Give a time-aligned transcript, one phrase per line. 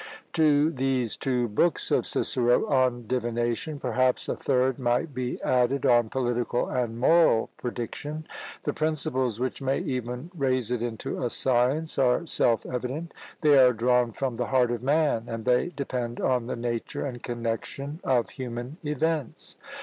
[0.33, 6.09] To these two books of Cicero on "Divination," perhaps a third might be added, on
[6.09, 8.25] POLITICAL and MORAL PREDICTION.
[8.63, 13.73] The principles which may even raise it into a science are self evident; they are
[13.73, 18.31] drawn from the heart of man, and they depend on the nature and connexion of
[18.31, 19.55] human events!